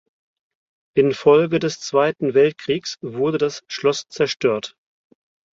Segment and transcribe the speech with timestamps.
[0.95, 4.75] In Folge des Zweiten Weltkriegs wurde das Schloss zerstört.